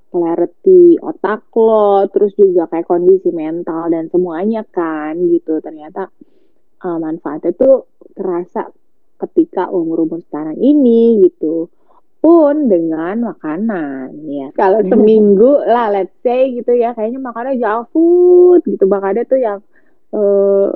clarity 0.09 0.97
otak 1.05 1.53
lo 1.53 2.09
terus 2.09 2.33
juga 2.33 2.65
kayak 2.73 2.89
kondisi 2.89 3.29
mental 3.29 3.93
dan 3.93 4.09
semuanya 4.09 4.65
kan 4.65 5.21
gitu. 5.29 5.61
Ternyata 5.61 6.09
uh, 6.81 6.97
manfaatnya 6.97 7.53
tuh 7.53 7.93
terasa 8.17 8.73
ketika 9.21 9.69
umur 9.69 10.09
umur 10.09 10.25
sekarang 10.25 10.57
ini 10.57 11.29
gitu 11.29 11.69
pun 12.25 12.73
dengan 12.73 13.37
makanan 13.37 14.17
ya. 14.33 14.49
Kalau 14.57 14.81
seminggu 14.81 15.61
lah 15.69 15.93
let's 15.93 16.17
say 16.25 16.57
gitu 16.57 16.73
ya 16.73 16.97
kayaknya 16.97 17.21
makannya 17.21 17.61
junk 17.61 17.93
food 17.93 18.65
gitu. 18.65 18.89
Makannya 18.89 19.29
tuh 19.29 19.41
yang 19.45 19.61
eh 20.17 20.73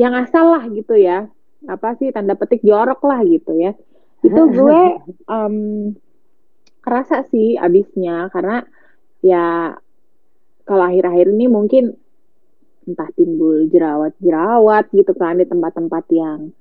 yang 0.00 0.16
asal 0.16 0.56
lah 0.56 0.64
gitu 0.72 0.96
ya. 0.96 1.28
Apa 1.68 2.00
sih 2.00 2.08
tanda 2.16 2.32
petik 2.32 2.64
jorok 2.64 3.04
lah 3.04 3.20
gitu 3.28 3.52
ya. 3.60 3.76
Itu 4.24 4.40
gue 4.56 4.80
em, 5.28 5.56
kerasa 6.84 7.24
sih 7.24 7.56
abisnya 7.56 8.28
karena 8.28 8.62
ya 9.18 9.72
kalau 10.62 10.84
akhir-akhir 10.84 11.32
ini 11.32 11.46
mungkin 11.48 11.96
entah 12.84 13.08
timbul 13.16 13.64
jerawat-jerawat 13.66 14.92
gitu 14.92 15.12
kan 15.12 15.40
di 15.40 15.48
tempat-tempat 15.48 16.04
yang 16.12 16.52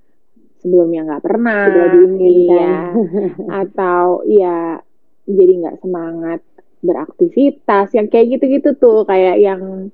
sebelumnya 0.57 1.03
nggak 1.03 1.23
pernah 1.23 1.67
Tidak 1.67 1.87
diinginkan. 1.91 2.31
iya 2.31 2.75
atau 3.61 4.23
ya 4.23 4.79
jadi 5.23 5.53
nggak 5.59 5.79
semangat 5.79 6.39
beraktivitas 6.79 7.91
yang 7.91 8.07
kayak 8.07 8.39
gitu-gitu 8.39 8.75
tuh 8.75 9.03
kayak 9.03 9.39
yang 9.39 9.91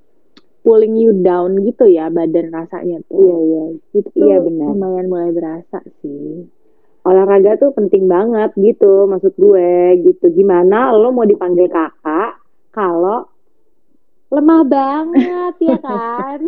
pulling 0.62 0.94
you 0.94 1.14
down 1.16 1.58
gitu 1.60 1.86
ya 1.86 2.10
badan 2.10 2.50
rasanya 2.50 3.02
tuh 3.06 3.18
Iya 3.18 3.38
iya. 3.40 3.64
itu 3.96 4.10
Iya, 4.14 4.38
benar. 4.42 4.66
lumayan 4.70 5.06
mulai 5.08 5.32
berasa 5.32 5.80
sih 6.02 6.46
Olahraga 7.10 7.58
tuh 7.58 7.74
penting 7.74 8.06
banget 8.06 8.54
gitu 8.54 9.10
maksud 9.10 9.34
gue 9.34 9.98
gitu. 10.06 10.30
Gimana 10.30 10.94
lo 10.94 11.10
mau 11.10 11.25
dipanggil 11.25 11.66
kakak 11.66 12.38
kalau 12.70 13.25
lemah 14.30 14.62
banget 14.62 15.54
ya 15.58 15.78
kan? 15.82 16.39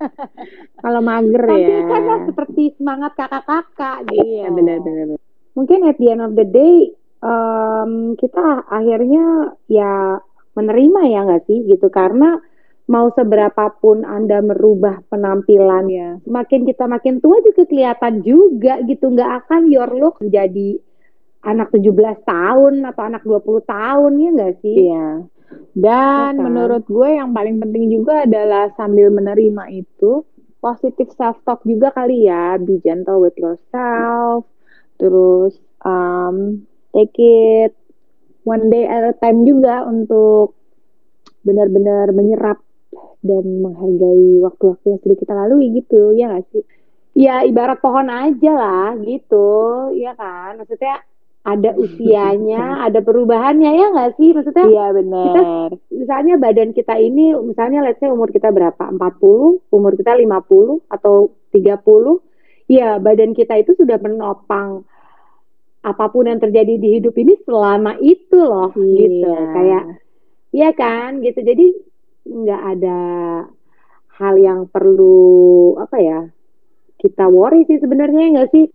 kalau 0.82 1.00
mager 1.04 1.44
ya 1.44 1.52
Tampilkanlah 1.52 2.20
seperti 2.24 2.62
semangat 2.80 3.12
kakak-kakak 3.20 4.08
gitu. 4.08 4.24
iya 4.24 4.48
benar-benar 4.48 5.20
Mungkin 5.52 5.84
at 5.84 6.00
the 6.00 6.08
end 6.08 6.24
of 6.24 6.32
the 6.32 6.48
day 6.48 6.96
em, 7.20 8.16
kita 8.16 8.64
akhirnya 8.64 9.52
ya 9.68 10.16
menerima 10.56 11.00
ya 11.12 11.20
nggak 11.28 11.44
sih 11.44 11.68
gitu 11.68 11.92
karena 11.92 12.40
mau 12.90 13.10
seberapapun 13.14 14.02
anda 14.02 14.42
merubah 14.42 15.00
penampilan 15.06 15.86
ya 15.86 16.08
semakin 16.26 16.66
kita 16.66 16.84
makin 16.90 17.22
tua 17.22 17.38
juga 17.40 17.62
kelihatan 17.66 18.26
juga 18.26 18.82
gitu 18.84 19.10
nggak 19.12 19.46
akan 19.46 19.70
your 19.70 19.90
look 19.94 20.18
menjadi 20.18 20.82
anak 21.42 21.74
17 21.74 22.22
tahun 22.22 22.86
atau 22.86 23.02
anak 23.02 23.22
20 23.26 23.66
tahun 23.66 24.12
ya 24.22 24.28
nggak 24.30 24.54
sih? 24.62 24.76
Iya. 24.88 25.08
Dan 25.76 26.32
Iya 26.32 26.38
kan? 26.38 26.44
menurut 26.48 26.84
gue 26.86 27.08
yang 27.18 27.30
paling 27.34 27.60
penting 27.60 27.84
juga 27.92 28.24
adalah 28.24 28.72
sambil 28.78 29.12
menerima 29.12 29.68
itu 29.74 30.24
positive 30.62 31.10
self 31.18 31.42
talk 31.42 31.60
juga 31.66 31.90
kali 31.90 32.30
ya, 32.30 32.56
be 32.62 32.78
gentle 32.80 33.18
with 33.18 33.34
yourself, 33.34 34.46
terus 34.96 35.58
um, 35.82 36.62
take 36.94 37.18
it 37.18 37.74
one 38.46 38.70
day 38.70 38.86
at 38.86 39.02
a 39.02 39.14
time 39.18 39.42
juga 39.42 39.82
untuk 39.82 40.54
benar-benar 41.42 42.14
menyerap 42.14 42.62
dan 43.22 43.44
menghargai 43.62 44.42
waktu-waktu 44.42 44.86
yang 44.90 45.00
sudah 45.00 45.16
kita 45.16 45.32
lalui 45.32 45.66
gitu, 45.78 46.10
ya 46.18 46.26
nggak 46.34 46.44
sih? 46.50 46.62
Ya 47.14 47.46
ibarat 47.46 47.78
pohon 47.78 48.10
aja 48.10 48.52
lah 48.52 48.98
gitu, 48.98 49.48
ya 49.94 50.12
kan? 50.18 50.58
Maksudnya 50.58 51.06
ada 51.46 51.70
usianya, 51.82 52.82
ada 52.82 52.98
perubahannya 52.98 53.70
ya 53.78 53.86
nggak 53.94 54.12
sih? 54.18 54.34
Maksudnya 54.34 54.66
Iya 54.66 54.86
benar. 54.90 55.70
misalnya 55.94 56.34
badan 56.38 56.74
kita 56.74 56.98
ini, 56.98 57.30
misalnya 57.46 57.86
let's 57.86 58.02
say 58.02 58.10
umur 58.10 58.34
kita 58.34 58.50
berapa? 58.50 58.90
40, 58.90 59.70
umur 59.70 59.92
kita 59.94 60.18
50 60.18 60.82
atau 60.90 61.30
30, 61.54 62.18
ya 62.66 62.98
badan 62.98 63.38
kita 63.38 63.54
itu 63.62 63.78
sudah 63.78 64.02
menopang 64.02 64.82
apa 65.82 66.06
pun 66.14 66.30
yang 66.30 66.38
terjadi 66.38 66.78
di 66.78 66.88
hidup 66.98 67.14
ini 67.18 67.34
selama 67.42 67.98
itu 68.02 68.38
loh, 68.38 68.70
gitu. 68.74 69.30
Iya. 69.30 69.50
Kayak, 69.54 69.84
iya 70.54 70.70
kan, 70.74 71.18
gitu. 71.22 71.42
Jadi 71.42 71.91
nggak 72.22 72.62
ada 72.78 72.98
hal 74.18 74.34
yang 74.38 74.70
perlu 74.70 75.74
apa 75.80 75.96
ya 75.98 76.20
kita 77.02 77.26
worry 77.26 77.66
sih 77.66 77.82
sebenarnya 77.82 78.20
ya 78.22 78.32
nggak 78.38 78.52
sih? 78.54 78.66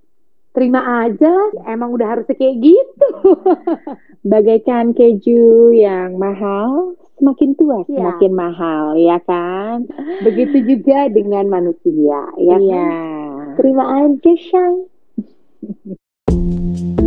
Terima 0.52 1.06
aja 1.06 1.30
lah, 1.30 1.70
emang 1.70 1.94
udah 1.94 2.18
harus 2.18 2.26
kayak 2.26 2.58
gitu. 2.60 3.10
bagaikan 4.32 4.98
keju 4.98 5.70
yang 5.70 6.18
mahal, 6.18 6.98
semakin 7.16 7.54
tua 7.54 7.86
Iya. 7.86 7.94
semakin 8.02 8.32
mahal, 8.34 8.86
ya 8.98 9.22
kan? 9.22 9.86
Begitu 10.26 10.66
juga 10.66 11.14
dengan 11.14 11.46
manusia, 11.46 12.34
ya 12.42 12.58
Iya. 12.58 12.74
kan? 12.74 13.54
Terima 13.62 13.86
aja, 14.02 14.34
Shay. 14.34 14.76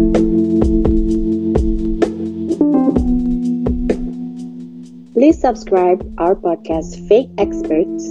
Please 5.20 5.38
subscribe 5.38 6.00
our 6.16 6.35
podcast 6.35 7.06
Fake 7.06 7.28
Experts 7.37 8.09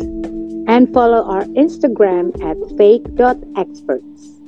And 0.69 0.93
follow 0.93 1.23
our 1.25 1.41
Instagram 1.57 2.29
at 2.45 2.55
fake.experts. 2.77 4.38